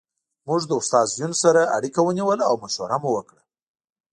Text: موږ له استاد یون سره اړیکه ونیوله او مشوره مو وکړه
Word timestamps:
موږ 0.47 0.61
له 0.69 0.75
استاد 0.79 1.07
یون 1.19 1.33
سره 1.43 1.61
اړیکه 1.77 1.99
ونیوله 2.03 2.43
او 2.49 2.55
مشوره 2.63 2.97
مو 3.01 3.09
وکړه 3.13 3.41